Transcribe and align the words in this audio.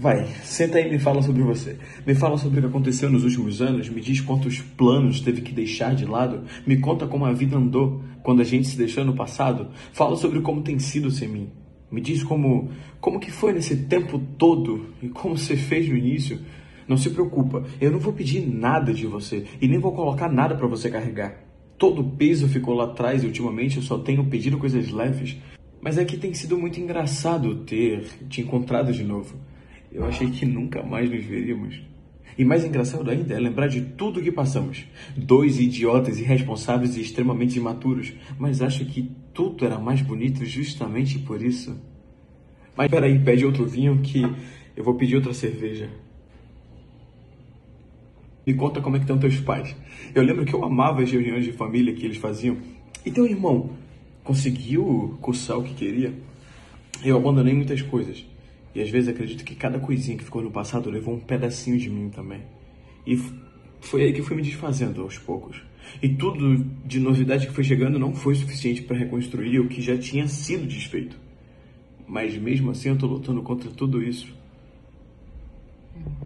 Vai, 0.00 0.26
senta 0.42 0.78
aí 0.78 0.88
e 0.88 0.90
me 0.92 0.98
fala 0.98 1.20
sobre 1.20 1.42
você. 1.42 1.76
Me 2.06 2.14
fala 2.14 2.38
sobre 2.38 2.58
o 2.58 2.62
que 2.62 2.68
aconteceu 2.68 3.10
nos 3.10 3.22
últimos 3.22 3.60
anos, 3.60 3.90
me 3.90 4.00
diz 4.00 4.18
quantos 4.22 4.58
planos 4.58 5.20
teve 5.20 5.42
que 5.42 5.52
deixar 5.52 5.94
de 5.94 6.06
lado, 6.06 6.44
me 6.66 6.78
conta 6.78 7.06
como 7.06 7.26
a 7.26 7.34
vida 7.34 7.58
andou 7.58 8.00
quando 8.22 8.40
a 8.40 8.44
gente 8.44 8.66
se 8.66 8.78
deixou 8.78 9.04
no 9.04 9.14
passado. 9.14 9.68
Fala 9.92 10.16
sobre 10.16 10.40
como 10.40 10.62
tem 10.62 10.78
sido 10.78 11.10
sem 11.10 11.28
mim. 11.28 11.50
Me 11.92 12.00
diz 12.00 12.22
como, 12.22 12.70
como 12.98 13.20
que 13.20 13.30
foi 13.30 13.52
nesse 13.52 13.76
tempo 13.76 14.18
todo 14.38 14.86
e 15.02 15.10
como 15.10 15.36
você 15.36 15.54
fez 15.54 15.86
no 15.86 15.94
início. 15.94 16.38
Não 16.88 16.96
se 16.96 17.10
preocupa, 17.10 17.62
eu 17.78 17.90
não 17.90 17.98
vou 17.98 18.14
pedir 18.14 18.40
nada 18.40 18.94
de 18.94 19.06
você 19.06 19.44
e 19.60 19.68
nem 19.68 19.78
vou 19.78 19.92
colocar 19.92 20.32
nada 20.32 20.54
para 20.54 20.66
você 20.66 20.88
carregar. 20.88 21.44
Todo 21.76 22.00
o 22.00 22.10
peso 22.12 22.48
ficou 22.48 22.72
lá 22.72 22.84
atrás 22.84 23.22
e 23.22 23.26
ultimamente 23.26 23.76
eu 23.76 23.82
só 23.82 23.98
tenho 23.98 24.24
pedido 24.24 24.56
coisas 24.56 24.90
leves. 24.90 25.36
Mas 25.78 25.98
é 25.98 26.06
que 26.06 26.16
tem 26.16 26.32
sido 26.32 26.56
muito 26.56 26.80
engraçado 26.80 27.54
ter 27.66 28.06
te 28.30 28.40
encontrado 28.40 28.94
de 28.94 29.04
novo. 29.04 29.49
Eu 29.92 30.04
achei 30.04 30.30
que 30.30 30.46
nunca 30.46 30.82
mais 30.82 31.10
nos 31.10 31.24
veríamos. 31.24 31.80
E 32.38 32.44
mais 32.44 32.64
engraçado 32.64 33.10
ainda 33.10 33.34
é 33.34 33.38
lembrar 33.38 33.66
de 33.66 33.80
tudo 33.80 34.22
que 34.22 34.30
passamos. 34.30 34.84
Dois 35.16 35.58
idiotas 35.58 36.18
irresponsáveis 36.18 36.96
e 36.96 37.00
extremamente 37.00 37.58
imaturos. 37.58 38.12
Mas 38.38 38.62
acho 38.62 38.84
que 38.86 39.10
tudo 39.34 39.64
era 39.64 39.78
mais 39.78 40.00
bonito 40.00 40.44
justamente 40.44 41.18
por 41.18 41.42
isso. 41.42 41.76
Mas 42.76 42.90
peraí, 42.90 43.18
pede 43.18 43.44
outro 43.44 43.66
vinho 43.66 43.98
que 43.98 44.22
eu 44.76 44.84
vou 44.84 44.94
pedir 44.94 45.16
outra 45.16 45.34
cerveja. 45.34 45.90
Me 48.46 48.54
conta 48.54 48.80
como 48.80 48.96
é 48.96 48.98
que 48.98 49.04
estão 49.04 49.18
teus 49.18 49.38
pais. 49.40 49.76
Eu 50.14 50.22
lembro 50.22 50.44
que 50.44 50.54
eu 50.54 50.64
amava 50.64 51.02
as 51.02 51.10
reuniões 51.10 51.44
de 51.44 51.52
família 51.52 51.92
que 51.92 52.06
eles 52.06 52.16
faziam. 52.16 52.56
E 53.04 53.10
teu 53.10 53.26
irmão 53.26 53.70
conseguiu 54.24 55.18
cursar 55.20 55.58
o 55.58 55.62
que 55.62 55.74
queria? 55.74 56.14
Eu 57.04 57.16
abandonei 57.16 57.54
muitas 57.54 57.82
coisas. 57.82 58.24
E 58.74 58.80
às 58.80 58.90
vezes 58.90 59.08
acredito 59.08 59.44
que 59.44 59.54
cada 59.54 59.78
coisinha 59.78 60.16
que 60.16 60.24
ficou 60.24 60.42
no 60.42 60.50
passado 60.50 60.90
levou 60.90 61.14
um 61.14 61.20
pedacinho 61.20 61.78
de 61.78 61.90
mim 61.90 62.08
também. 62.08 62.42
E 63.06 63.18
foi 63.80 64.04
aí 64.04 64.12
que 64.12 64.22
fui 64.22 64.36
me 64.36 64.42
desfazendo 64.42 65.02
aos 65.02 65.18
poucos. 65.18 65.62
E 66.02 66.08
tudo 66.08 66.64
de 66.84 67.00
novidade 67.00 67.46
que 67.46 67.52
foi 67.52 67.64
chegando 67.64 67.98
não 67.98 68.14
foi 68.14 68.34
suficiente 68.34 68.82
para 68.82 68.96
reconstruir 68.96 69.58
o 69.58 69.68
que 69.68 69.82
já 69.82 69.98
tinha 69.98 70.28
sido 70.28 70.66
desfeito. 70.66 71.18
Mas 72.06 72.36
mesmo 72.36 72.70
assim 72.70 72.90
eu 72.90 72.98
tô 72.98 73.06
lutando 73.06 73.42
contra 73.42 73.70
tudo 73.70 74.02
isso. 74.02 74.32